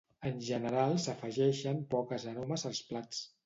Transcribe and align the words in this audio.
En 0.29 0.37
general 0.47 0.95
s'afegeixen 1.03 1.85
poques 1.95 2.29
aromes 2.35 2.69
als 2.75 2.85
plats 2.93 3.25